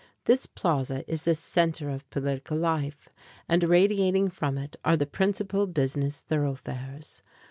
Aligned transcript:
This 0.25 0.47
plaza 0.47 1.03
is 1.07 1.25
the 1.25 1.35
center 1.35 1.91
of 1.91 2.09
political 2.09 2.57
life, 2.57 3.07
and 3.47 3.63
radiating 3.63 4.29
from 4.29 4.57
it 4.57 4.75
are 4.83 4.97
the 4.97 5.05
principal 5.05 5.67
business 5.67 6.21
thoroughfares. 6.21 7.21